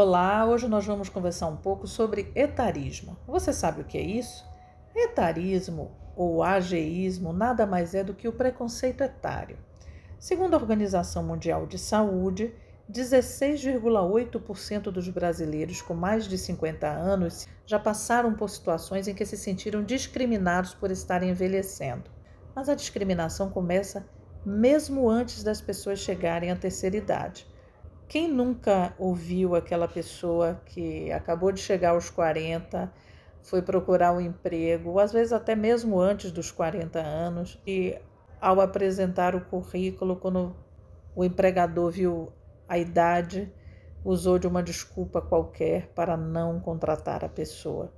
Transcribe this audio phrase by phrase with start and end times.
[0.00, 3.16] Olá, hoje nós vamos conversar um pouco sobre etarismo.
[3.26, 4.46] Você sabe o que é isso?
[4.94, 9.58] Etarismo ou ageísmo nada mais é do que o preconceito etário.
[10.16, 12.54] Segundo a Organização Mundial de Saúde,
[12.88, 19.36] 16,8% dos brasileiros com mais de 50 anos já passaram por situações em que se
[19.36, 22.08] sentiram discriminados por estarem envelhecendo.
[22.54, 24.06] Mas a discriminação começa
[24.46, 27.48] mesmo antes das pessoas chegarem à terceira idade.
[28.08, 32.90] Quem nunca ouviu aquela pessoa que acabou de chegar aos 40,
[33.42, 37.98] foi procurar um emprego, às vezes até mesmo antes dos 40 anos, e
[38.40, 40.56] ao apresentar o currículo, quando
[41.14, 42.32] o empregador viu
[42.66, 43.52] a idade,
[44.02, 47.92] usou de uma desculpa qualquer para não contratar a pessoa.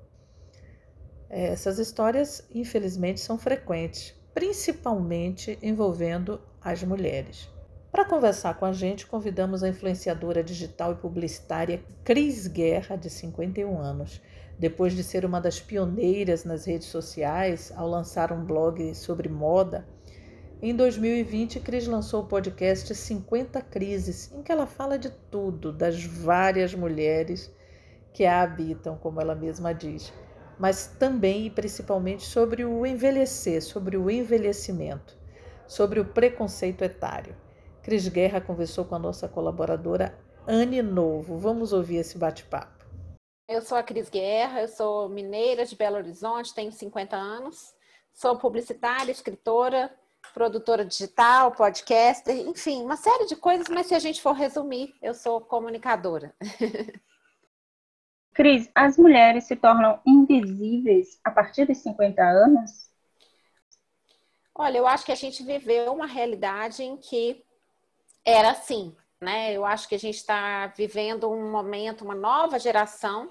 [1.28, 7.48] Essas histórias, infelizmente, são frequentes, principalmente envolvendo as mulheres.
[7.90, 13.80] Para conversar com a gente, convidamos a influenciadora digital e publicitária Cris Guerra, de 51
[13.80, 14.20] anos.
[14.56, 19.84] Depois de ser uma das pioneiras nas redes sociais ao lançar um blog sobre moda,
[20.62, 26.04] em 2020, Cris lançou o podcast 50 Crises, em que ela fala de tudo, das
[26.04, 27.50] várias mulheres
[28.12, 30.12] que a habitam, como ela mesma diz,
[30.58, 35.16] mas também e principalmente sobre o envelhecer, sobre o envelhecimento,
[35.66, 37.34] sobre o preconceito etário.
[37.82, 41.38] Cris Guerra conversou com a nossa colaboradora Anne Novo.
[41.38, 42.84] Vamos ouvir esse bate-papo.
[43.48, 47.74] Eu sou a Cris Guerra, eu sou mineira de Belo Horizonte, tenho 50 anos,
[48.12, 49.90] sou publicitária, escritora,
[50.34, 55.14] produtora digital, podcaster, enfim, uma série de coisas, mas se a gente for resumir, eu
[55.14, 56.34] sou comunicadora.
[58.34, 62.90] Cris, as mulheres se tornam invisíveis a partir dos 50 anos?
[64.54, 67.42] Olha, eu acho que a gente viveu uma realidade em que
[68.24, 69.52] era assim, né?
[69.52, 73.30] Eu acho que a gente está vivendo um momento, uma nova geração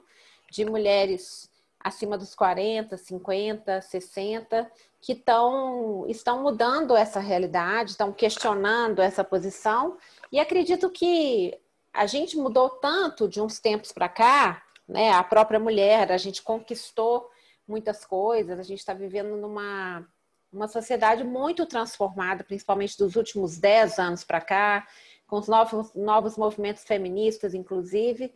[0.51, 9.01] de mulheres acima dos 40, 50, 60, que tão, estão mudando essa realidade, estão questionando
[9.01, 9.97] essa posição,
[10.31, 11.57] e acredito que
[11.93, 15.11] a gente mudou tanto de uns tempos para cá, né?
[15.11, 17.29] A própria mulher, a gente conquistou
[17.67, 20.05] muitas coisas, a gente está vivendo numa
[20.51, 24.87] uma sociedade muito transformada, principalmente dos últimos 10 anos para cá,
[25.27, 28.33] com os novos, novos movimentos feministas, inclusive.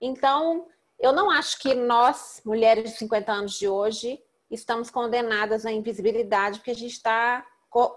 [0.00, 0.66] Então,
[0.98, 6.58] eu não acho que nós, mulheres de 50 anos de hoje, estamos condenadas à invisibilidade,
[6.58, 7.46] porque a gente está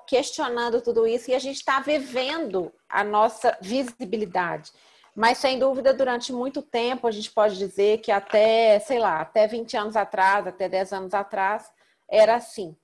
[0.08, 4.72] questionando tudo isso e a gente está vivendo a nossa visibilidade.
[5.16, 9.48] Mas, sem dúvida, durante muito tempo, a gente pode dizer que até, sei lá, até
[9.48, 11.72] 20 anos atrás, até 10 anos atrás,
[12.08, 12.76] era assim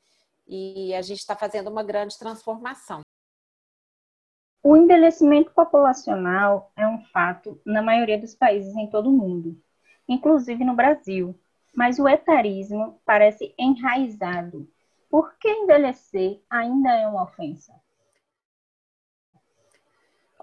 [0.47, 3.01] e a gente está fazendo uma grande transformação.
[4.63, 9.59] O envelhecimento populacional é um fato na maioria dos países em todo o mundo,
[10.07, 11.39] inclusive no Brasil,
[11.75, 14.69] mas o etarismo parece enraizado.
[15.09, 17.73] Por que envelhecer ainda é uma ofensa?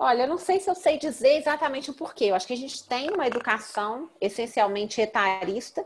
[0.00, 2.26] Olha, eu não sei se eu sei dizer exatamente o porquê.
[2.26, 5.84] Eu acho que a gente tem uma educação essencialmente etarista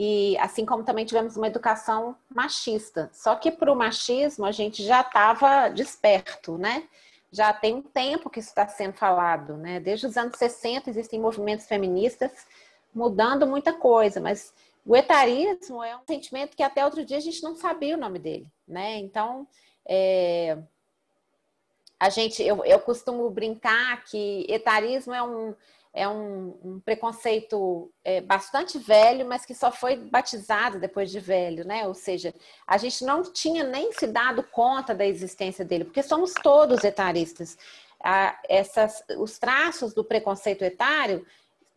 [0.00, 3.10] e assim como também tivemos uma educação machista.
[3.12, 6.84] Só que para o machismo a gente já estava desperto, né?
[7.32, 9.80] Já tem um tempo que isso está sendo falado, né?
[9.80, 12.30] Desde os anos 60 existem movimentos feministas
[12.94, 14.54] mudando muita coisa, mas
[14.86, 18.20] o etarismo é um sentimento que até outro dia a gente não sabia o nome
[18.20, 18.98] dele, né?
[18.98, 19.48] Então,
[19.84, 20.56] é...
[21.98, 25.54] a gente, eu, eu costumo brincar que etarismo é um
[25.92, 31.66] é um, um preconceito é, bastante velho, mas que só foi batizado depois de velho,
[31.66, 31.88] né?
[31.88, 32.32] Ou seja,
[32.66, 37.58] a gente não tinha nem se dado conta da existência dele, porque somos todos etaristas.
[38.48, 41.26] Essas, os traços do preconceito etário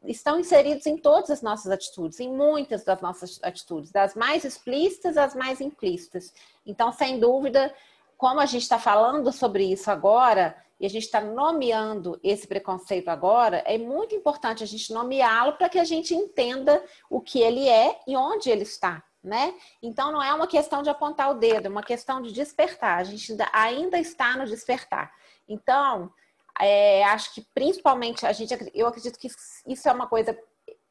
[0.05, 5.17] estão inseridos em todas as nossas atitudes, em muitas das nossas atitudes, das mais explícitas
[5.17, 6.33] às mais implícitas.
[6.65, 7.73] Então, sem dúvida,
[8.21, 13.07] como a gente está falando sobre isso agora, e a gente está nomeando esse preconceito
[13.07, 17.67] agora, é muito importante a gente nomeá-lo para que a gente entenda o que ele
[17.67, 19.03] é e onde ele está.
[19.23, 19.55] Né?
[19.81, 22.99] Então não é uma questão de apontar o dedo, é uma questão de despertar.
[22.99, 25.11] A gente ainda está no despertar.
[25.49, 26.13] Então,
[26.59, 29.29] é, acho que principalmente a gente, eu acredito que
[29.65, 30.37] isso é uma coisa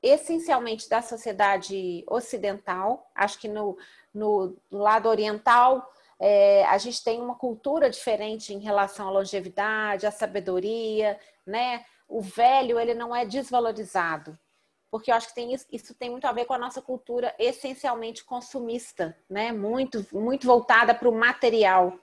[0.02, 3.08] essencialmente da sociedade ocidental.
[3.14, 3.78] Acho que no,
[4.12, 5.88] no lado oriental
[6.20, 11.82] é, a gente tem uma cultura diferente em relação à longevidade, à sabedoria, né?
[12.06, 14.38] O velho, ele não é desvalorizado,
[14.90, 17.34] porque eu acho que tem isso, isso tem muito a ver com a nossa cultura
[17.38, 19.50] essencialmente consumista, né?
[19.50, 21.98] Muito, muito voltada para o material.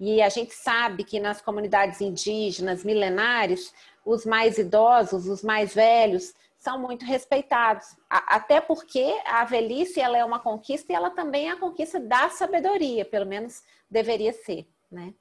[0.00, 3.72] E a gente sabe que nas comunidades indígenas milenares,
[4.04, 7.96] os mais idosos, os mais velhos, são muito respeitados.
[8.08, 12.28] Até porque a velhice ela é uma conquista e ela também é a conquista da
[12.28, 15.14] sabedoria, pelo menos deveria ser, né?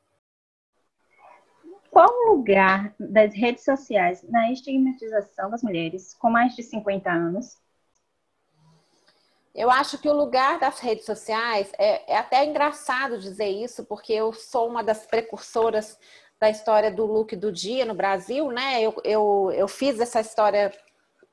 [1.89, 7.57] Qual o lugar das redes sociais na estigmatização das mulheres com mais de 50 anos?
[9.56, 14.13] Eu acho que o lugar das redes sociais é, é até engraçado dizer isso, porque
[14.13, 15.97] eu sou uma das precursoras
[16.39, 18.81] da história do look do dia no Brasil, né?
[18.81, 20.71] Eu, eu, eu fiz essa história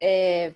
[0.01, 0.55] é,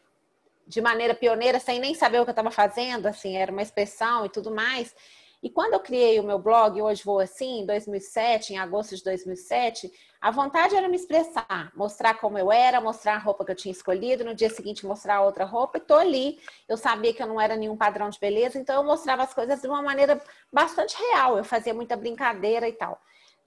[0.67, 4.25] de maneira pioneira, sem nem saber o que eu estava fazendo, assim, era uma expressão
[4.25, 4.95] e tudo mais.
[5.43, 9.03] E quando eu criei o meu blog, hoje vou assim, em 2007, em agosto de
[9.03, 9.91] 2007,
[10.21, 13.73] a vontade era me expressar, mostrar como eu era, mostrar a roupa que eu tinha
[13.73, 16.39] escolhido, no dia seguinte mostrar outra roupa, e tô ali.
[16.69, 19.63] Eu sabia que eu não era nenhum padrão de beleza, então eu mostrava as coisas
[19.63, 20.23] de uma maneira
[20.53, 23.01] bastante real, eu fazia muita brincadeira e tal.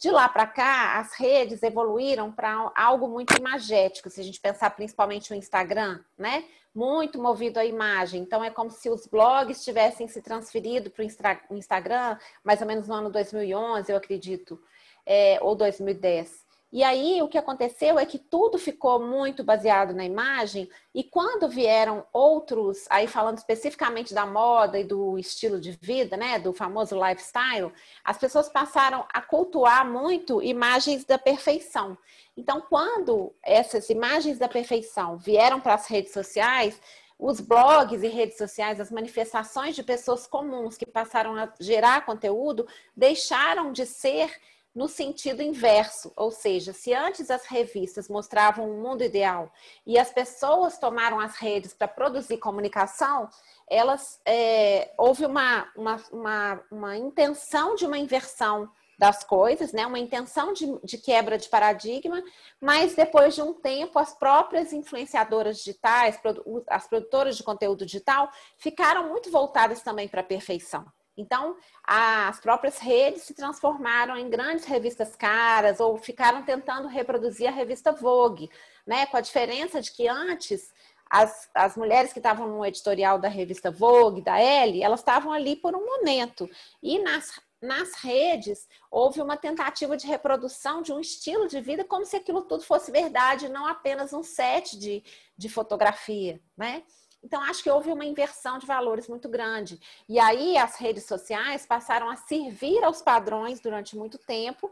[0.03, 4.69] De lá para cá, as redes evoluíram para algo muito imagético, se a gente pensar
[4.71, 6.43] principalmente no Instagram, né?
[6.75, 8.21] Muito movido à imagem.
[8.21, 11.05] Então, é como se os blogs tivessem se transferido para
[11.49, 14.61] o Instagram, mais ou menos no ano 2011, eu acredito,
[15.05, 16.42] é, ou 2010.
[16.73, 21.47] E aí o que aconteceu é que tudo ficou muito baseado na imagem, e quando
[21.47, 26.99] vieram outros, aí falando especificamente da moda e do estilo de vida, né, do famoso
[26.99, 27.71] lifestyle,
[28.03, 31.95] as pessoas passaram a cultuar muito imagens da perfeição.
[32.35, 36.81] Então, quando essas imagens da perfeição vieram para as redes sociais,
[37.19, 42.67] os blogs e redes sociais, as manifestações de pessoas comuns que passaram a gerar conteúdo,
[42.97, 44.31] deixaram de ser
[44.75, 49.51] no sentido inverso, ou seja, se antes as revistas mostravam um mundo ideal
[49.85, 53.29] e as pessoas tomaram as redes para produzir comunicação,
[53.69, 58.67] elas é, houve uma, uma, uma, uma, intenção de uma inversão
[58.97, 59.85] das coisas, né?
[59.85, 62.23] uma intenção de, de quebra de paradigma,
[62.59, 66.19] mas depois de um tempo as próprias influenciadoras digitais,
[66.67, 70.85] as produtoras de conteúdo digital, ficaram muito voltadas também para a perfeição.
[71.15, 77.51] Então, as próprias redes se transformaram em grandes revistas caras ou ficaram tentando reproduzir a
[77.51, 78.49] revista Vogue,
[78.85, 79.05] né?
[79.05, 80.73] Com a diferença de que antes
[81.13, 85.55] as, as mulheres que estavam no editorial da revista Vogue, da Elle, elas estavam ali
[85.55, 86.49] por um momento.
[86.81, 92.03] E nas, nas redes houve uma tentativa de reprodução de um estilo de vida como
[92.03, 95.03] se aquilo tudo fosse verdade, não apenas um set de,
[95.37, 96.81] de fotografia, né?
[97.23, 99.79] Então, acho que houve uma inversão de valores muito grande.
[100.09, 104.69] E aí, as redes sociais passaram a servir aos padrões durante muito tempo,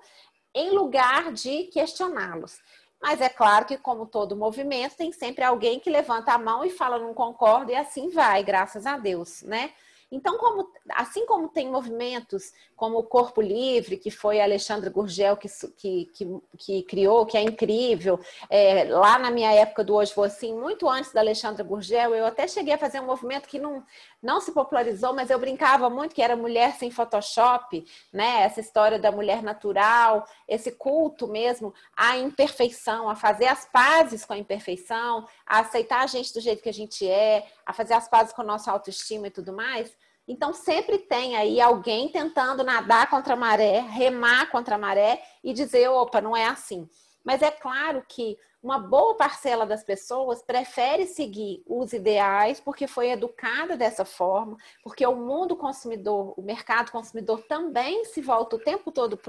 [0.53, 2.59] em lugar de questioná-los.
[3.01, 6.69] Mas é claro que, como todo movimento, tem sempre alguém que levanta a mão e
[6.69, 9.73] fala não concordo, e assim vai, graças a Deus, né?
[10.11, 15.37] Então, como, assim como tem movimentos como o Corpo Livre, que foi a Alexandra Gurgel
[15.37, 15.47] que,
[15.77, 18.19] que, que, que criou, que é incrível,
[18.49, 22.25] é, lá na minha época do Hoje Vou Assim, muito antes da Alexandra Gurgel, eu
[22.25, 23.83] até cheguei a fazer um movimento que não,
[24.21, 28.41] não se popularizou, mas eu brincava muito que era mulher sem Photoshop, né?
[28.41, 34.33] Essa história da mulher natural, esse culto mesmo à imperfeição, a fazer as pazes com
[34.33, 38.07] a imperfeição, a aceitar a gente do jeito que a gente é, a fazer as
[38.07, 39.95] pazes com a nossa autoestima e tudo mais.
[40.31, 45.51] Então, sempre tem aí alguém tentando nadar contra a maré, remar contra a maré e
[45.51, 46.89] dizer: opa, não é assim.
[47.21, 53.09] Mas é claro que uma boa parcela das pessoas prefere seguir os ideais porque foi
[53.09, 58.89] educada dessa forma, porque o mundo consumidor, o mercado consumidor também se volta o tempo
[58.89, 59.19] todo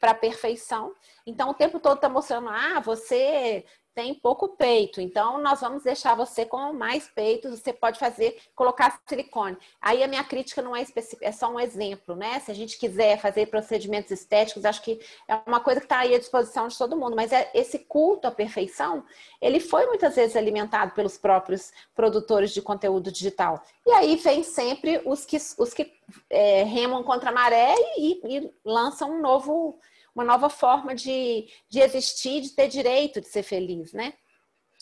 [0.00, 0.94] para a perfeição.
[1.26, 3.66] Então, o tempo todo está mostrando: ah, você
[3.98, 9.00] tem pouco peito, então nós vamos deixar você com mais peitos, você pode fazer, colocar
[9.08, 9.58] silicone.
[9.82, 12.38] Aí a minha crítica não é específica, é só um exemplo, né?
[12.38, 16.14] Se a gente quiser fazer procedimentos estéticos, acho que é uma coisa que está aí
[16.14, 19.02] à disposição de todo mundo, mas é, esse culto à perfeição,
[19.42, 23.64] ele foi muitas vezes alimentado pelos próprios produtores de conteúdo digital.
[23.84, 25.92] E aí vem sempre os que, os que
[26.30, 29.80] é, remam contra a maré e, e lançam um novo
[30.14, 34.14] uma nova forma de, de existir, de ter direito de ser feliz, né?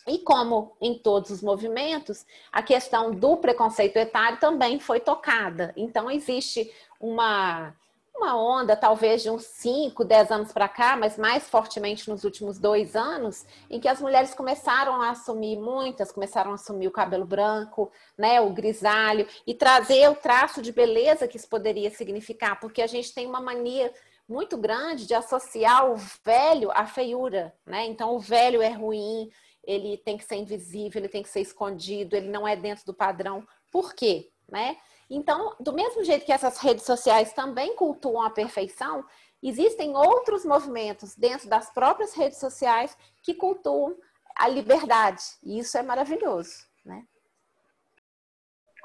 [0.07, 5.73] E como em todos os movimentos, a questão do preconceito etário também foi tocada.
[5.77, 7.75] Então, existe uma,
[8.15, 12.57] uma onda, talvez de uns 5, 10 anos para cá, mas mais fortemente nos últimos
[12.57, 17.27] dois anos, em que as mulheres começaram a assumir, muitas começaram a assumir o cabelo
[17.27, 22.81] branco, né, o grisalho, e trazer o traço de beleza que isso poderia significar, porque
[22.81, 23.93] a gente tem uma mania
[24.29, 27.87] muito grande de associar o velho à feiura, né?
[27.87, 29.31] Então o velho é ruim,
[29.63, 32.95] ele tem que ser invisível, ele tem que ser escondido, ele não é dentro do
[32.95, 33.47] padrão.
[33.71, 34.31] Por quê?
[34.49, 34.77] Né?
[35.11, 39.05] Então, do mesmo jeito que essas redes sociais também cultuam a perfeição,
[39.43, 43.97] existem outros movimentos dentro das próprias redes sociais que cultuam
[44.37, 45.23] a liberdade.
[45.43, 47.05] E isso é maravilhoso, né?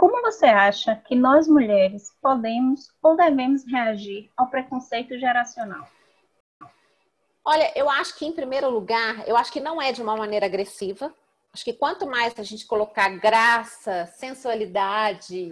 [0.02, 5.88] Como você acha que nós mulheres podemos ou devemos reagir ao preconceito geracional?
[7.46, 10.48] Olha, eu acho que em primeiro lugar, eu acho que não é de uma maneira
[10.48, 11.14] agressiva.
[11.54, 15.52] Acho que quanto mais a gente colocar graça, sensualidade,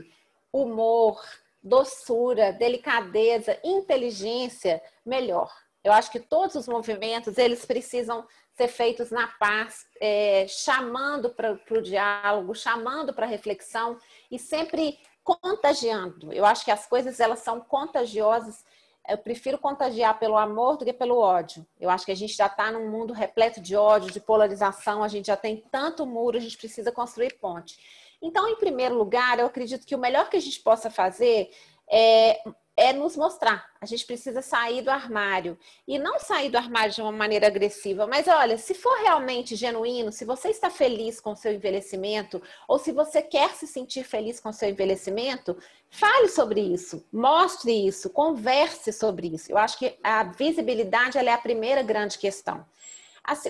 [0.51, 1.24] humor,
[1.62, 5.53] doçura, delicadeza, inteligência, melhor.
[5.83, 11.57] Eu acho que todos os movimentos eles precisam ser feitos na paz, é, chamando para
[11.71, 13.98] o diálogo, chamando para a reflexão
[14.29, 16.33] e sempre contagiando.
[16.33, 18.65] Eu acho que as coisas elas são contagiosas.
[19.07, 21.65] Eu prefiro contagiar pelo amor do que pelo ódio.
[21.79, 25.03] Eu acho que a gente já está num mundo repleto de ódio, de polarização.
[25.03, 27.79] A gente já tem tanto muro, a gente precisa construir ponte.
[28.21, 31.50] Então, em primeiro lugar, eu acredito que o melhor que a gente possa fazer
[31.89, 32.41] é
[32.79, 33.69] é nos mostrar.
[33.81, 35.59] A gente precisa sair do armário.
[35.86, 40.13] E não sair do armário de uma maneira agressiva, mas olha, se for realmente genuíno,
[40.13, 44.39] se você está feliz com o seu envelhecimento, ou se você quer se sentir feliz
[44.39, 45.57] com o seu envelhecimento,
[45.89, 49.51] fale sobre isso, mostre isso, converse sobre isso.
[49.51, 52.65] Eu acho que a visibilidade é a primeira grande questão.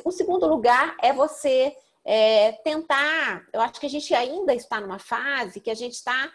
[0.04, 3.46] O segundo lugar é você é, tentar.
[3.54, 6.32] Eu acho que a gente ainda está numa fase que a gente está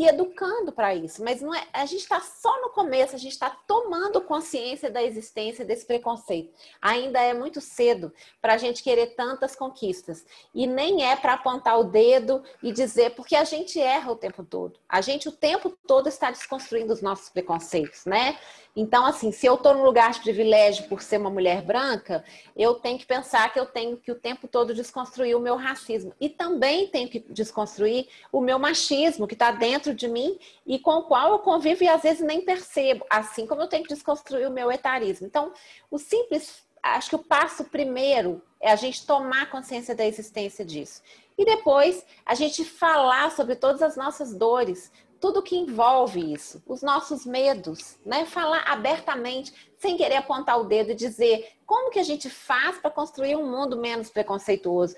[0.00, 3.32] se educando para isso, mas não é, a gente está só no começo, a gente
[3.32, 6.54] está tomando consciência da existência desse preconceito.
[6.80, 11.78] Ainda é muito cedo para a gente querer tantas conquistas e nem é para apontar
[11.78, 14.80] o dedo e dizer porque a gente erra o tempo todo.
[14.88, 18.38] A gente o tempo todo está desconstruindo os nossos preconceitos, né?
[18.74, 22.24] Então, assim, se eu estou num lugar de privilégio por ser uma mulher branca,
[22.56, 26.14] eu tenho que pensar que eu tenho que o tempo todo desconstruir o meu racismo.
[26.20, 30.92] E também tenho que desconstruir o meu machismo, que está dentro de mim e com
[30.92, 33.04] o qual eu convivo e às vezes nem percebo.
[33.08, 35.26] Assim como eu tenho que desconstruir o meu etarismo.
[35.26, 35.52] Então,
[35.90, 41.02] o simples, acho que o passo primeiro é a gente tomar consciência da existência disso.
[41.36, 46.82] E depois a gente falar sobre todas as nossas dores, tudo que envolve isso, os
[46.82, 48.24] nossos medos, né?
[48.24, 52.90] Falar abertamente, sem querer apontar o dedo e dizer como que a gente faz para
[52.90, 54.96] construir um mundo menos preconceituoso.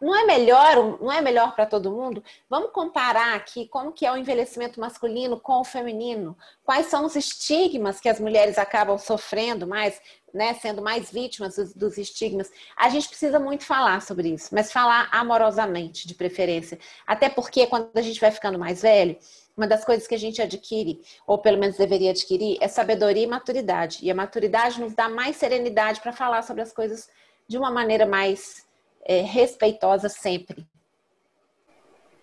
[0.00, 2.22] Não é melhor, não é melhor para todo mundo?
[2.48, 6.36] Vamos comparar aqui como que é o envelhecimento masculino com o feminino.
[6.62, 10.00] Quais são os estigmas que as mulheres acabam sofrendo mais,
[10.32, 12.50] né, sendo mais vítimas dos, dos estigmas.
[12.76, 16.78] A gente precisa muito falar sobre isso, mas falar amorosamente, de preferência.
[17.06, 19.16] Até porque quando a gente vai ficando mais velho,
[19.60, 23.26] uma das coisas que a gente adquire, ou pelo menos deveria adquirir, é sabedoria e
[23.26, 23.98] maturidade.
[24.02, 27.10] E a maturidade nos dá mais serenidade para falar sobre as coisas
[27.46, 28.66] de uma maneira mais
[29.04, 30.66] é, respeitosa sempre.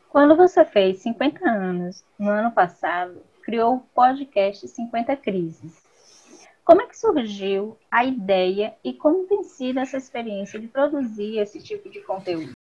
[0.10, 5.86] Quando você fez 50 anos, no ano passado, criou o podcast 50 Crises.
[6.66, 11.62] Como é que surgiu a ideia e como tem sido essa experiência de produzir esse
[11.62, 12.57] tipo de conteúdo?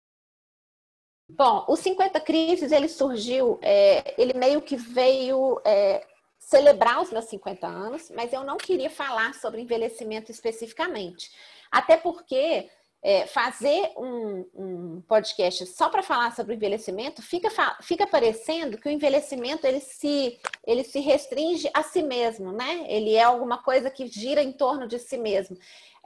[1.30, 6.06] Bom, o 50 Crises, ele surgiu, é, ele meio que veio é,
[6.40, 11.30] celebrar os meus 50 anos, mas eu não queria falar sobre envelhecimento especificamente.
[11.70, 12.70] Até porque
[13.04, 17.50] é, fazer um, um, podcast só para falar sobre envelhecimento fica,
[17.82, 22.86] fica parecendo que o envelhecimento ele se, ele se restringe a si mesmo, né?
[22.88, 25.58] Ele é alguma coisa que gira em torno de si mesmo.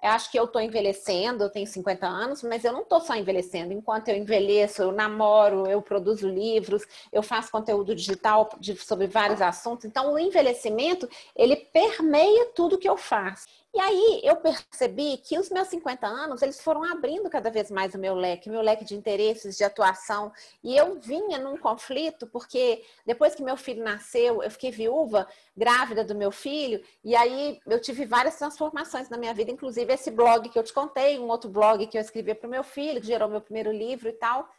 [0.01, 3.15] Eu acho que eu estou envelhecendo, eu tenho 50 anos, mas eu não estou só
[3.15, 3.71] envelhecendo.
[3.71, 9.41] Enquanto eu envelheço, eu namoro, eu produzo livros, eu faço conteúdo digital de, sobre vários
[9.41, 9.85] assuntos.
[9.85, 13.45] Então, o envelhecimento, ele permeia tudo que eu faço.
[13.73, 17.93] E aí eu percebi que os meus 50 anos, eles foram abrindo cada vez mais
[17.93, 20.29] o meu leque, o meu leque de interesses, de atuação.
[20.61, 26.03] E eu vinha num conflito, porque depois que meu filho nasceu, eu fiquei viúva, grávida
[26.03, 30.49] do meu filho, e aí eu tive várias transformações na minha vida, inclusive esse blog
[30.49, 33.07] que eu te contei, um outro blog que eu escrevi para o meu filho, que
[33.07, 34.49] gerou meu primeiro livro e tal.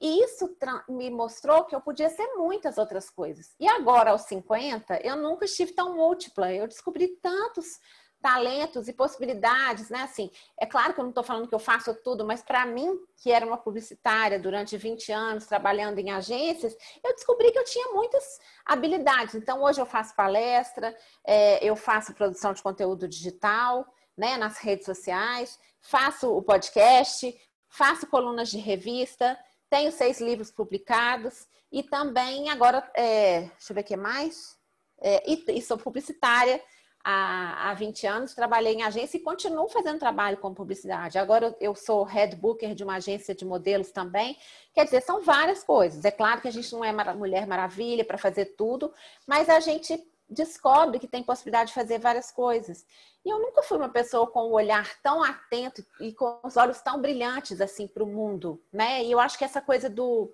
[0.00, 0.56] E isso
[0.88, 3.54] me mostrou que eu podia ser muitas outras coisas.
[3.60, 6.52] E agora, aos 50, eu nunca estive tão múltipla.
[6.52, 7.78] Eu descobri tantos
[8.22, 10.02] talentos e possibilidades, né?
[10.02, 12.96] Assim, é claro que eu não estou falando que eu faço tudo, mas para mim,
[13.16, 16.74] que era uma publicitária durante 20 anos trabalhando em agências,
[17.04, 18.24] eu descobri que eu tinha muitas
[18.64, 19.34] habilidades.
[19.34, 23.84] Então, hoje eu faço palestra, é, eu faço produção de conteúdo digital,
[24.16, 27.34] né, nas redes sociais, faço o podcast,
[27.68, 29.38] faço colunas de revista,
[29.70, 34.56] tenho seis livros publicados e também agora, é, deixa eu ver o que mais,
[35.00, 36.62] é, e, e sou publicitária
[37.04, 41.18] há, há 20 anos, trabalhei em agência e continuo fazendo trabalho com publicidade.
[41.18, 44.36] Agora eu sou head booker de uma agência de modelos também.
[44.72, 46.04] Quer dizer, são várias coisas.
[46.04, 48.92] É claro que a gente não é Mulher Maravilha para fazer tudo,
[49.26, 49.98] mas a gente
[50.32, 52.84] descobre que tem possibilidade de fazer várias coisas.
[53.24, 56.80] E eu nunca fui uma pessoa com um olhar tão atento e com os olhos
[56.80, 59.04] tão brilhantes assim para o mundo, né?
[59.04, 60.32] E eu acho que essa coisa do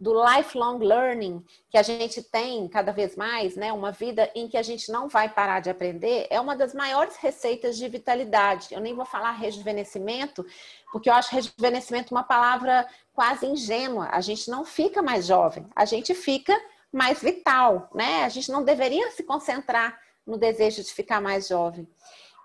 [0.00, 3.72] do lifelong learning que a gente tem cada vez mais, né?
[3.72, 7.16] Uma vida em que a gente não vai parar de aprender, é uma das maiores
[7.16, 8.68] receitas de vitalidade.
[8.72, 10.46] Eu nem vou falar rejuvenescimento,
[10.92, 14.08] porque eu acho rejuvenescimento uma palavra quase ingênua.
[14.12, 16.56] A gente não fica mais jovem, a gente fica
[16.92, 18.24] mais vital, né?
[18.24, 21.88] A gente não deveria se concentrar no desejo de ficar mais jovem.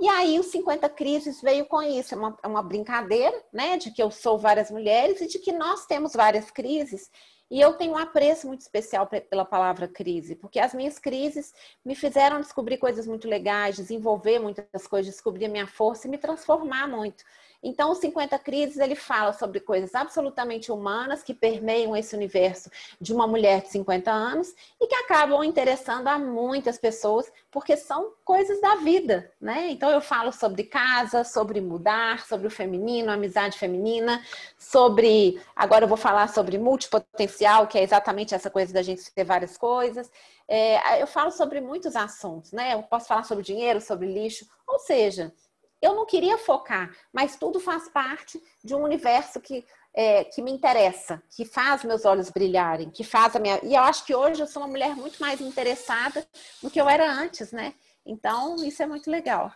[0.02, 3.78] E aí, os 50 Crises veio com isso, é uma, é uma brincadeira, né?
[3.78, 7.10] De que eu sou várias mulheres e de que nós temos várias crises
[7.54, 11.54] e eu tenho um apreço muito especial pela palavra crise, porque as minhas crises
[11.86, 16.18] me fizeram descobrir coisas muito legais, desenvolver muitas coisas, descobrir a minha força e me
[16.18, 17.24] transformar muito.
[17.64, 23.14] Então, os 50 Crises, ele fala sobre coisas absolutamente humanas que permeiam esse universo de
[23.14, 28.60] uma mulher de 50 anos e que acabam interessando a muitas pessoas, porque são coisas
[28.60, 29.70] da vida, né?
[29.70, 34.22] Então, eu falo sobre casa, sobre mudar, sobre o feminino, amizade feminina,
[34.58, 35.42] sobre.
[35.56, 39.58] Agora, eu vou falar sobre multipotencial, que é exatamente essa coisa da gente ter várias
[39.58, 40.12] coisas.
[40.48, 42.74] É, eu falo sobre muitos assuntos, né?
[42.74, 45.34] Eu posso falar sobre dinheiro, sobre lixo, ou seja,
[45.84, 50.50] eu não queria focar, mas tudo faz parte de um universo que, é, que me
[50.50, 53.60] interessa, que faz meus olhos brilharem, que faz a minha.
[53.62, 56.26] E eu acho que hoje eu sou uma mulher muito mais interessada
[56.62, 57.74] do que eu era antes, né?
[58.06, 59.52] Então, isso é muito legal.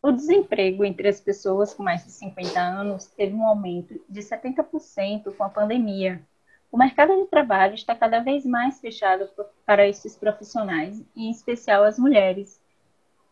[0.00, 5.36] O desemprego entre as pessoas com mais de 50 anos teve um aumento de 70%
[5.36, 6.26] com a pandemia,
[6.70, 9.28] o mercado de trabalho está cada vez mais fechado
[9.64, 12.60] para esses profissionais, em especial as mulheres.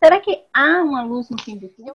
[0.02, 1.94] Será que há uma luz no fim do túnel?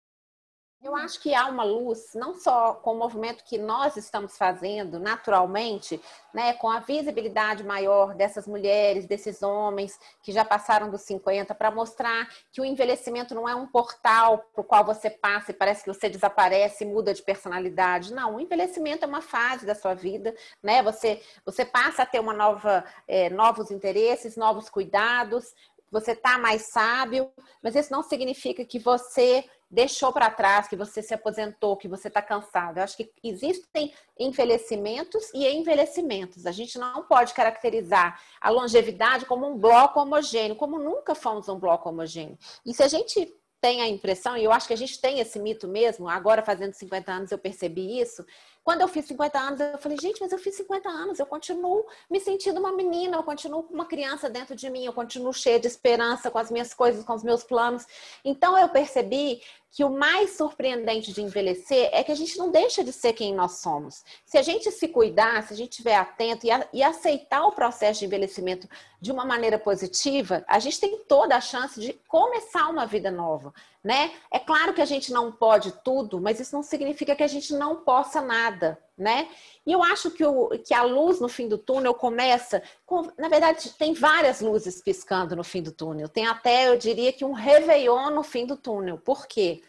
[0.80, 5.00] Eu acho que há uma luz, não só com o movimento que nós estamos fazendo
[5.00, 6.00] naturalmente,
[6.32, 11.72] né, com a visibilidade maior dessas mulheres, desses homens que já passaram dos 50, para
[11.72, 15.82] mostrar que o envelhecimento não é um portal para o qual você passa e parece
[15.82, 18.14] que você desaparece e muda de personalidade.
[18.14, 20.80] Não, o envelhecimento é uma fase da sua vida, né?
[20.84, 25.52] Você, você passa a ter uma nova, é, novos interesses, novos cuidados,
[25.90, 31.02] você está mais sábio, mas isso não significa que você deixou para trás, que você
[31.02, 32.78] se aposentou, que você está cansado.
[32.78, 36.46] Eu acho que existem envelhecimentos e envelhecimentos.
[36.46, 41.58] A gente não pode caracterizar a longevidade como um bloco homogêneo, como nunca fomos um
[41.58, 42.38] bloco homogêneo.
[42.64, 45.38] E se a gente tem a impressão, e eu acho que a gente tem esse
[45.38, 48.24] mito mesmo, agora fazendo 50 anos eu percebi isso,
[48.68, 51.86] quando eu fiz 50 anos, eu falei, gente, mas eu fiz 50 anos, eu continuo
[52.10, 55.58] me sentindo uma menina, eu continuo com uma criança dentro de mim, eu continuo cheia
[55.58, 57.86] de esperança com as minhas coisas, com os meus planos.
[58.22, 62.82] Então eu percebi que o mais surpreendente de envelhecer é que a gente não deixa
[62.82, 64.04] de ser quem nós somos.
[64.24, 67.52] Se a gente se cuidar, se a gente estiver atento e, a, e aceitar o
[67.52, 68.68] processo de envelhecimento
[69.00, 73.52] de uma maneira positiva, a gente tem toda a chance de começar uma vida nova
[73.82, 74.12] né?
[74.30, 77.54] É claro que a gente não pode tudo, mas isso não significa que a gente
[77.54, 79.28] não possa nada, né?
[79.64, 83.28] E eu acho que, o, que a luz no fim do túnel começa com, na
[83.28, 86.08] verdade, tem várias luzes piscando no fim do túnel.
[86.08, 88.98] Tem até, eu diria que um réveillon no fim do túnel.
[88.98, 89.62] Por quê?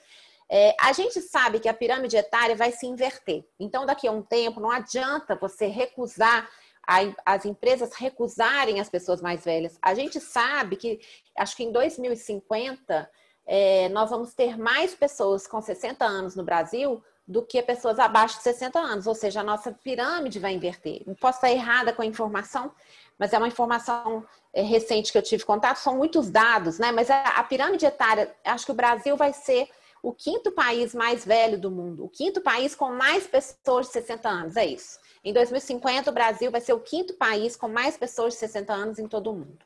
[0.50, 3.46] É, a gente sabe que a pirâmide etária vai se inverter.
[3.60, 6.50] Então, daqui a um tempo, não adianta você recusar
[7.24, 9.78] as empresas recusarem as pessoas mais velhas.
[9.80, 11.00] A gente sabe que,
[11.38, 13.08] acho que em 2050,
[13.46, 18.38] é, nós vamos ter mais pessoas com 60 anos no Brasil do que pessoas abaixo
[18.38, 21.04] de 60 anos, ou seja, a nossa pirâmide vai inverter.
[21.06, 22.72] Não posso estar errada com a informação,
[23.20, 26.92] mas é uma informação é, recente que eu tive contato, são muitos dados, né?
[26.92, 29.70] Mas a, a pirâmide etária, acho que o Brasil vai ser
[30.02, 34.28] o quinto país mais velho do mundo, o quinto país com mais pessoas de 60
[34.28, 34.98] anos, é isso.
[35.24, 38.98] Em 2050, o Brasil vai ser o quinto país com mais pessoas de 60 anos
[38.98, 39.60] em todo o mundo.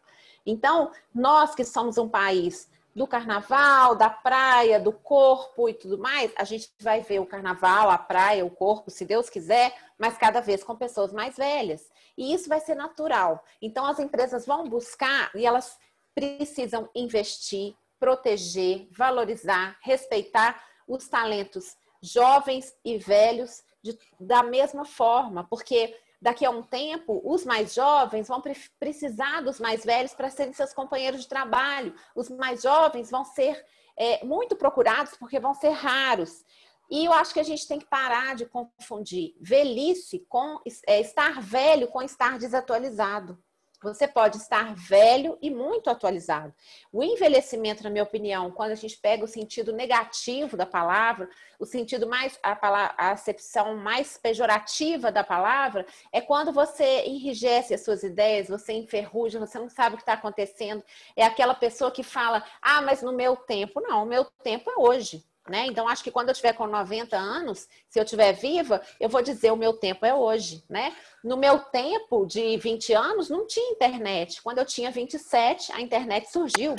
[0.45, 6.31] Então, nós que somos um país do carnaval, da praia, do corpo e tudo mais,
[6.37, 10.39] a gente vai ver o carnaval, a praia, o corpo, se Deus quiser, mas cada
[10.41, 11.89] vez com pessoas mais velhas.
[12.15, 13.43] E isso vai ser natural.
[13.61, 15.77] Então as empresas vão buscar e elas
[16.13, 25.97] precisam investir, proteger, valorizar, respeitar os talentos jovens e velhos de, da mesma forma, porque
[26.23, 28.41] daqui a um tempo, os mais jovens vão
[28.79, 31.93] precisar dos mais velhos para serem seus companheiros de trabalho.
[32.15, 33.61] Os mais jovens vão ser
[33.97, 36.45] é, muito procurados porque vão ser raros.
[36.89, 41.41] E eu acho que a gente tem que parar de confundir velhice com é, estar
[41.41, 43.37] velho com estar desatualizado.
[43.83, 46.53] Você pode estar velho e muito atualizado.
[46.91, 51.65] O envelhecimento, na minha opinião, quando a gente pega o sentido negativo da palavra, o
[51.65, 57.83] sentido mais, a, palavra, a acepção mais pejorativa da palavra, é quando você enrijece as
[57.83, 60.83] suas ideias, você enferruja, você não sabe o que está acontecendo.
[61.15, 63.81] É aquela pessoa que fala, ah, mas no meu tempo.
[63.81, 65.23] Não, o meu tempo é hoje.
[65.49, 65.65] Né?
[65.65, 69.21] Então, acho que quando eu tiver com 90 anos, se eu estiver viva, eu vou
[69.21, 70.95] dizer o meu tempo é hoje, né?
[71.21, 74.41] No meu tempo de 20 anos, não tinha internet.
[74.41, 76.75] Quando eu tinha 27, a internet surgiu.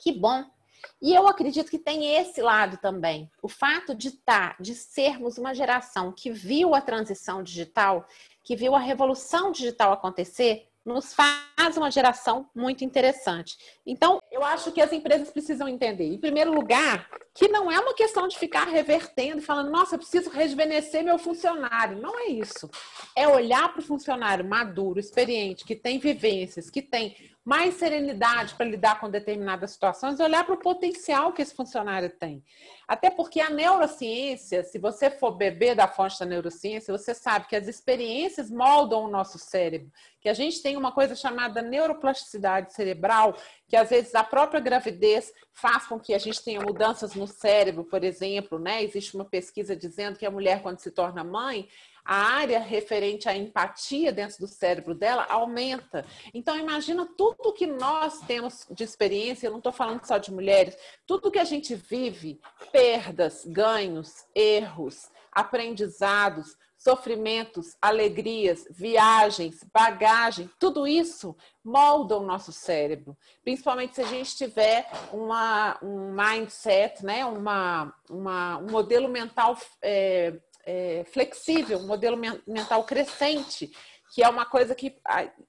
[0.00, 0.44] Que bom.
[1.02, 3.30] E eu acredito que tem esse lado também.
[3.42, 8.06] O fato de estar, tá, de sermos uma geração que viu a transição digital,
[8.42, 13.58] que viu a revolução digital acontecer, nos faz uma geração muito interessante.
[13.84, 17.92] Então, eu acho que as empresas precisam entender, em primeiro lugar, que não é uma
[17.92, 22.00] questão de ficar revertendo e falando, nossa, eu preciso rejuvenescer meu funcionário.
[22.00, 22.70] Não é isso.
[23.16, 28.66] É olhar para o funcionário maduro, experiente, que tem vivências, que tem mais serenidade para
[28.66, 32.42] lidar com determinadas situações, olhar para o potencial que esse funcionário tem.
[32.88, 37.54] Até porque a neurociência, se você for beber da fonte da neurociência, você sabe que
[37.54, 39.92] as experiências moldam o nosso cérebro,
[40.26, 43.36] que a gente tem uma coisa chamada neuroplasticidade cerebral,
[43.68, 47.84] que às vezes a própria gravidez faz com que a gente tenha mudanças no cérebro,
[47.84, 48.82] por exemplo, né?
[48.82, 51.68] Existe uma pesquisa dizendo que a mulher quando se torna mãe,
[52.04, 56.04] a área referente à empatia dentro do cérebro dela aumenta.
[56.34, 60.76] Então, imagina tudo que nós temos de experiência, eu não estou falando só de mulheres,
[61.06, 62.40] tudo que a gente vive,
[62.72, 73.16] perdas, ganhos, erros, aprendizados, sofrimentos, alegrias, viagens, bagagem, tudo isso molda o nosso cérebro.
[73.42, 77.24] Principalmente se a gente tiver uma, um mindset, né?
[77.24, 83.70] uma, uma, um modelo mental é, é, flexível, um modelo mental crescente,
[84.14, 84.96] que é uma coisa que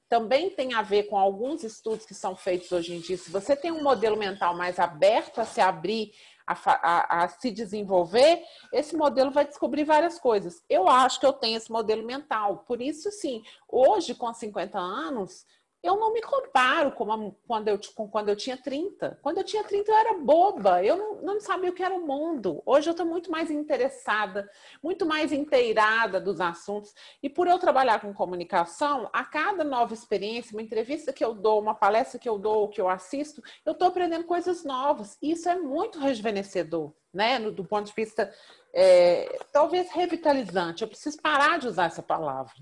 [0.09, 3.17] também tem a ver com alguns estudos que são feitos hoje em dia.
[3.17, 6.11] Se você tem um modelo mental mais aberto a se abrir,
[6.47, 10.63] a, a, a, se desenvolver, esse modelo vai descobrir várias coisas.
[10.69, 12.63] Eu acho que eu tenho esse modelo mental.
[12.65, 15.45] Por isso, sim, hoje, com 50 anos,
[15.83, 19.19] eu não me comparo com, a, quando, eu, com quando eu tinha 30.
[19.21, 22.05] Quando eu tinha 30, eu era boba, eu não, não sabia o que era o
[22.05, 22.61] mundo.
[22.65, 24.49] Hoje eu estou muito mais interessada,
[24.81, 26.93] muito mais inteirada dos assuntos.
[27.21, 31.61] E por eu trabalhar com comunicação, a cada nova experiência, uma entrevista que eu dou,
[31.61, 35.17] uma palestra que eu dou, que eu assisto, eu estou aprendendo coisas novas.
[35.21, 37.39] E isso é muito rejuvenescedor, né?
[37.39, 38.33] do ponto de vista,
[38.73, 40.81] é, talvez revitalizante.
[40.81, 42.55] Eu preciso parar de usar essa palavra.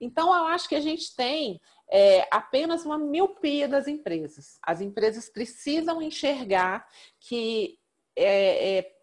[0.00, 4.58] Então, eu acho que a gente tem é, apenas uma miopia das empresas.
[4.62, 6.86] As empresas precisam enxergar
[7.20, 7.78] que
[8.16, 8.94] é, é,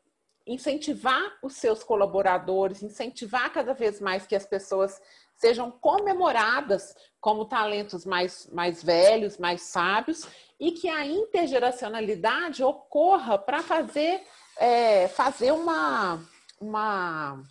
[0.45, 5.01] incentivar os seus colaboradores, incentivar cada vez mais que as pessoas
[5.35, 10.27] sejam comemoradas como talentos mais, mais velhos, mais sábios,
[10.59, 14.21] e que a intergeracionalidade ocorra para fazer,
[14.57, 16.23] é, fazer uma,
[16.59, 17.43] uma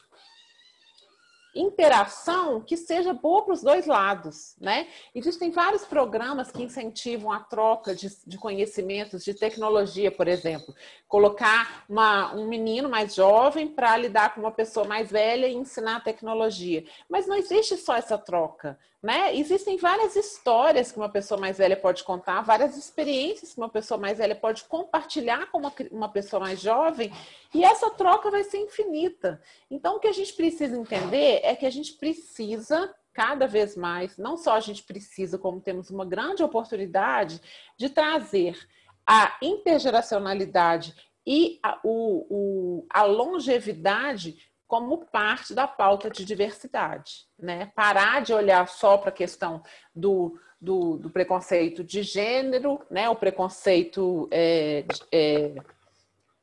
[1.55, 4.87] interação que seja boa para os dois lados, né?
[5.15, 10.75] Existem vários programas que incentivam a troca de, de conhecimentos, de tecnologia, por exemplo.
[11.09, 16.05] Colocar uma, um menino mais jovem para lidar com uma pessoa mais velha e ensinar
[16.05, 16.85] tecnologia.
[17.09, 18.79] Mas não existe só essa troca.
[19.03, 19.35] Né?
[19.35, 23.99] Existem várias histórias que uma pessoa mais velha pode contar, várias experiências que uma pessoa
[23.99, 27.11] mais velha pode compartilhar com uma, uma pessoa mais jovem,
[27.55, 29.41] e essa troca vai ser infinita.
[29.71, 34.19] Então, o que a gente precisa entender é que a gente precisa cada vez mais,
[34.19, 37.41] não só a gente precisa, como temos uma grande oportunidade
[37.79, 38.59] de trazer
[39.07, 40.95] a intergeracionalidade
[41.27, 47.73] e a, o, o, a longevidade como parte da pauta de diversidade, né?
[47.75, 53.09] Parar de olhar só para a questão do, do, do, preconceito de gênero, né?
[53.09, 55.57] O preconceito é, é,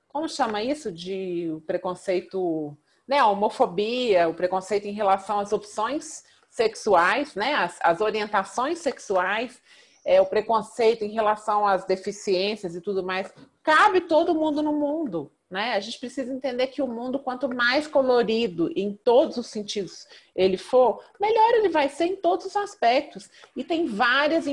[0.09, 0.91] como chama isso?
[0.91, 3.19] De o preconceito, né?
[3.19, 7.53] A homofobia, o preconceito em relação às opções sexuais, né?
[7.53, 9.61] As, as orientações sexuais,
[10.07, 13.31] é, o preconceito em relação às deficiências e tudo mais.
[13.61, 15.73] Cabe todo mundo no mundo, né?
[15.73, 20.55] A gente precisa entender que o mundo, quanto mais colorido em todos os sentidos ele
[20.55, 23.29] for, melhor ele vai ser em todos os aspectos.
[23.53, 24.45] E tem várias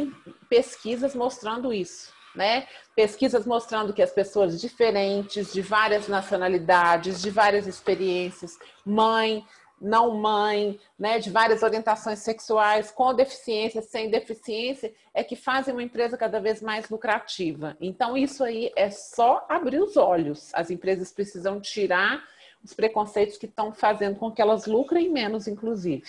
[0.50, 2.12] pesquisas mostrando isso.
[2.34, 2.66] Né?
[2.96, 9.46] Pesquisas mostrando que as pessoas diferentes, de várias nacionalidades, de várias experiências, mãe,
[9.84, 15.82] não mãe, né, de várias orientações sexuais, com deficiência, sem deficiência, é que fazem uma
[15.82, 17.76] empresa cada vez mais lucrativa.
[17.80, 20.50] Então, isso aí é só abrir os olhos.
[20.54, 22.24] As empresas precisam tirar
[22.64, 26.04] os preconceitos que estão fazendo com que elas lucrem menos, inclusive.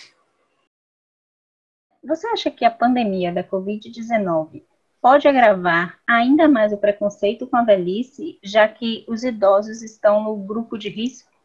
[2.02, 4.62] Você acha que a pandemia da Covid-19
[5.02, 10.36] pode agravar ainda mais o preconceito com a velhice, já que os idosos estão no
[10.36, 11.35] grupo de risco?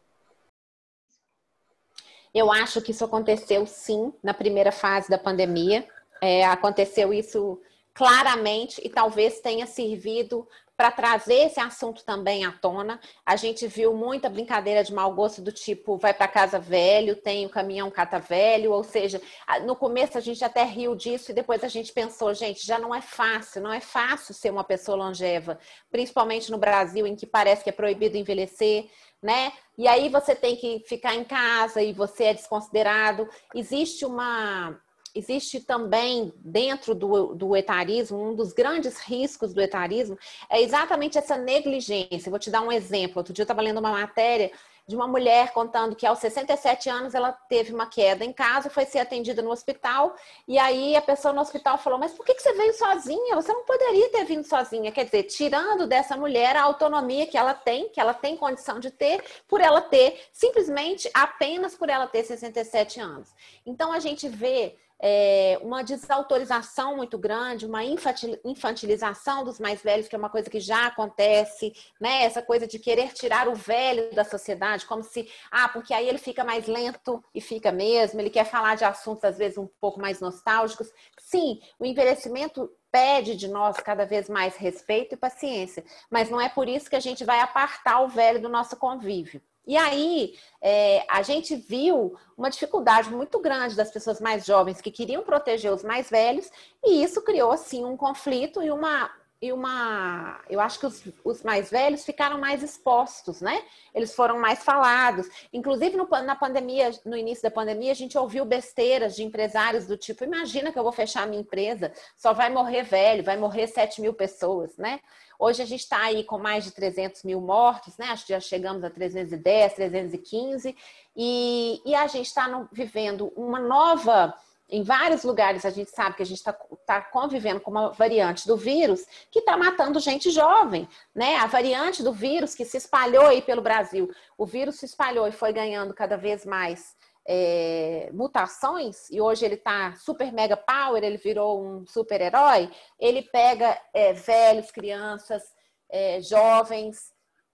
[2.34, 5.86] Eu acho que isso aconteceu sim na primeira fase da pandemia.
[6.20, 7.60] É, aconteceu isso
[7.94, 12.98] claramente e talvez tenha servido para trazer esse assunto também à tona.
[13.24, 17.46] A gente viu muita brincadeira de mau gosto do tipo vai para casa velho, tem
[17.46, 19.20] o caminhão cata velho, ou seja,
[19.64, 22.94] no começo a gente até riu disso e depois a gente pensou, gente, já não
[22.94, 25.58] é fácil, não é fácil ser uma pessoa longeva,
[25.90, 28.88] principalmente no Brasil em que parece que é proibido envelhecer,
[29.22, 29.52] né?
[29.78, 33.28] E aí você tem que ficar em casa e você é desconsiderado.
[33.54, 34.76] Existe uma
[35.14, 41.36] existe também dentro do, do etarismo, um dos grandes riscos do etarismo é exatamente essa
[41.36, 42.30] negligência.
[42.30, 43.18] Vou te dar um exemplo.
[43.18, 44.50] Outro dia eu estava lendo uma matéria
[44.86, 48.84] de uma mulher contando que aos 67 anos ela teve uma queda em casa, foi
[48.84, 50.14] ser atendida no hospital,
[50.46, 53.36] e aí a pessoa no hospital falou: Mas por que você veio sozinha?
[53.36, 54.92] Você não poderia ter vindo sozinha.
[54.92, 58.90] Quer dizer, tirando dessa mulher a autonomia que ela tem, que ela tem condição de
[58.90, 63.28] ter, por ela ter, simplesmente apenas por ela ter 67 anos.
[63.64, 70.14] Então a gente vê é, uma desautorização muito grande, uma infantilização dos mais velhos, que
[70.14, 72.22] é uma coisa que já acontece, né?
[72.22, 76.18] Essa coisa de querer tirar o velho da sociedade, como se, ah, porque aí ele
[76.18, 80.00] fica mais lento e fica mesmo, ele quer falar de assuntos às vezes um pouco
[80.00, 80.88] mais nostálgicos.
[81.18, 86.48] Sim, o envelhecimento pede de nós cada vez mais respeito e paciência, mas não é
[86.48, 89.42] por isso que a gente vai apartar o velho do nosso convívio.
[89.66, 94.90] E aí, é, a gente viu uma dificuldade muito grande das pessoas mais jovens que
[94.90, 96.50] queriam proteger os mais velhos,
[96.84, 99.10] e isso criou, assim, um conflito e uma,
[99.42, 100.40] e uma.
[100.48, 103.60] Eu acho que os, os, mais velhos ficaram mais expostos, né?
[103.92, 105.28] Eles foram mais falados.
[105.52, 109.96] Inclusive, no, na pandemia, no início da pandemia, a gente ouviu besteiras de empresários do
[109.96, 113.66] tipo: imagina que eu vou fechar a minha empresa, só vai morrer velho, vai morrer
[113.66, 115.00] 7 mil pessoas, né?
[115.36, 118.06] Hoje a gente está aí com mais de 300 mil mortos, né?
[118.06, 120.76] Acho que já chegamos a 310, 315,
[121.16, 124.32] e, e a gente está vivendo uma nova
[124.72, 126.54] em vários lugares a gente sabe que a gente está
[126.86, 131.36] tá convivendo com uma variante do vírus que está matando gente jovem, né?
[131.36, 135.32] A variante do vírus que se espalhou aí pelo Brasil, o vírus se espalhou e
[135.32, 136.96] foi ganhando cada vez mais
[137.28, 142.70] é, mutações e hoje ele está super mega power, ele virou um super herói.
[142.98, 145.42] Ele pega é, velhos, crianças,
[145.90, 147.12] é, jovens,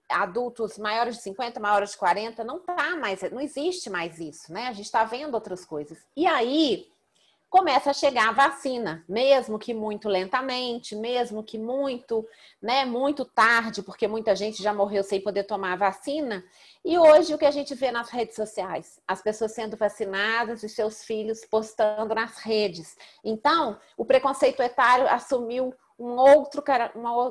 [0.08, 4.68] adultos maiores de 50, maiores de 40, não tá mais, não existe mais isso, né?
[4.68, 5.98] A gente está vendo outras coisas.
[6.16, 6.86] E aí
[7.50, 12.26] começa a chegar a vacina, mesmo que muito lentamente, mesmo que muito,
[12.60, 16.44] né, muito tarde, porque muita gente já morreu sem poder tomar a vacina.
[16.84, 20.68] E hoje o que a gente vê nas redes sociais, as pessoas sendo vacinadas e
[20.68, 22.96] seus filhos postando nas redes.
[23.24, 26.62] Então, o preconceito etário assumiu um outro,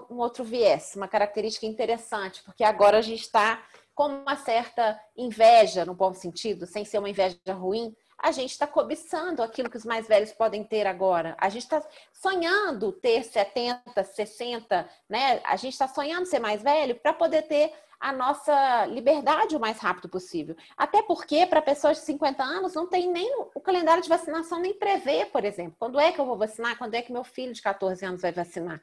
[0.10, 5.86] um outro viés, uma característica interessante, porque agora a gente está com uma certa inveja,
[5.86, 9.86] no bom sentido, sem ser uma inveja ruim, a gente está cobiçando aquilo que os
[9.86, 11.36] mais velhos podem ter agora.
[11.40, 15.40] A gente está sonhando ter 70, 60, né?
[15.44, 19.80] A gente está sonhando ser mais velho para poder ter a nossa liberdade o mais
[19.80, 20.56] rápido possível.
[20.78, 24.74] Até porque, para pessoas de 50 anos, não tem nem o calendário de vacinação nem
[24.74, 25.76] prevê, por exemplo.
[25.80, 26.78] Quando é que eu vou vacinar?
[26.78, 28.82] Quando é que meu filho de 14 anos vai vacinar?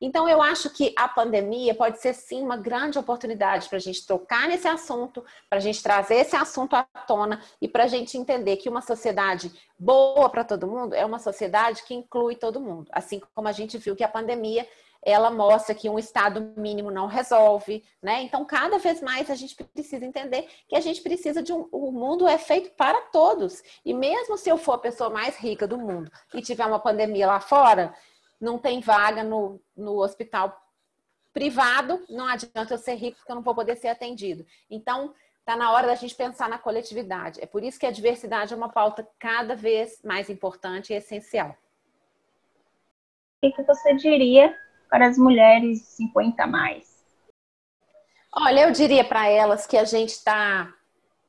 [0.00, 4.06] Então, eu acho que a pandemia pode ser sim uma grande oportunidade para a gente
[4.06, 8.18] tocar nesse assunto, para a gente trazer esse assunto à tona e para a gente
[8.18, 12.88] entender que uma sociedade boa para todo mundo é uma sociedade que inclui todo mundo.
[12.92, 14.66] Assim como a gente viu que a pandemia
[15.06, 18.22] ela mostra que um estado mínimo não resolve, né?
[18.22, 21.68] Então, cada vez mais a gente precisa entender que a gente precisa de um.
[21.70, 23.62] O mundo é feito para todos.
[23.84, 27.24] E mesmo se eu for a pessoa mais rica do mundo e tiver uma pandemia
[27.24, 27.94] lá fora,
[28.40, 30.60] não tem vaga no, no hospital
[31.32, 34.44] privado, não adianta eu ser rico porque eu não vou poder ser atendido.
[34.68, 37.40] Então, está na hora da gente pensar na coletividade.
[37.40, 41.56] É por isso que a diversidade é uma pauta cada vez mais importante e essencial.
[43.40, 46.96] O que você diria para as mulheres 50 mais?
[48.32, 50.72] Olha, eu diria para elas que a gente está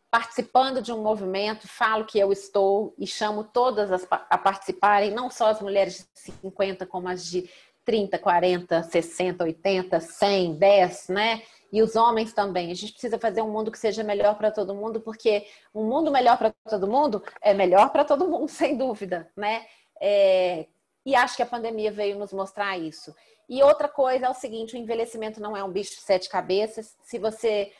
[0.09, 5.29] participando de um movimento, falo que eu estou e chamo todas as, a participarem, não
[5.29, 7.49] só as mulheres de 50, como as de
[7.85, 11.41] 30, 40, 60, 80, 100, 10, né?
[11.71, 12.71] E os homens também.
[12.71, 16.11] A gente precisa fazer um mundo que seja melhor para todo mundo, porque um mundo
[16.11, 19.65] melhor para todo mundo é melhor para todo mundo, sem dúvida, né?
[20.01, 20.67] É...
[21.07, 23.15] E acho que a pandemia veio nos mostrar isso.
[23.47, 26.97] E outra coisa é o seguinte: o envelhecimento não é um bicho de sete cabeças.
[27.01, 27.71] Se você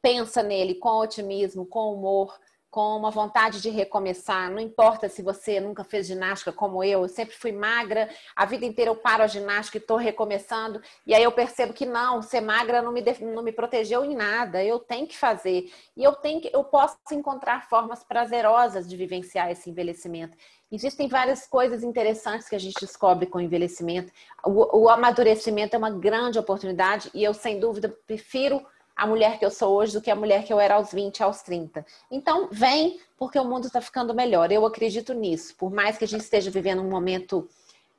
[0.00, 2.38] pensa nele com otimismo, com humor,
[2.70, 4.50] com uma vontade de recomeçar.
[4.50, 8.64] Não importa se você nunca fez ginástica como eu, eu sempre fui magra, a vida
[8.64, 12.40] inteira eu paro a ginástica e estou recomeçando, e aí eu percebo que não, ser
[12.40, 15.72] magra não me, não me protegeu em nada, eu tenho que fazer.
[15.96, 20.36] E eu tenho que, eu posso encontrar formas prazerosas de vivenciar esse envelhecimento.
[20.70, 24.12] Existem várias coisas interessantes que a gente descobre com o envelhecimento.
[24.44, 28.64] O, o amadurecimento é uma grande oportunidade e eu, sem dúvida, prefiro
[29.00, 31.22] a mulher que eu sou hoje do que a mulher que eu era aos 20,
[31.22, 31.86] aos 30.
[32.10, 34.52] Então, vem porque o mundo está ficando melhor.
[34.52, 35.56] Eu acredito nisso.
[35.56, 37.48] Por mais que a gente esteja vivendo um momento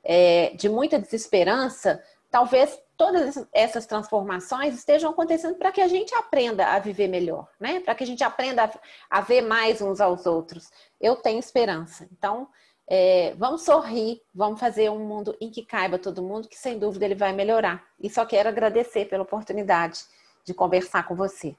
[0.04, 6.68] é, de muita desesperança, talvez todas essas transformações estejam acontecendo para que a gente aprenda
[6.68, 7.80] a viver melhor, né?
[7.80, 10.70] Para que a gente aprenda a, a, ver mais uns aos outros.
[11.00, 12.06] Eu tenho esperança.
[12.12, 12.46] Então,
[12.86, 17.06] é, vamos sorrir, vamos fazer um mundo em que caiba todo mundo, que sem dúvida
[17.06, 17.84] ele vai melhorar.
[18.00, 20.04] E só quero agradecer pela oportunidade
[20.44, 21.56] de conversar com você.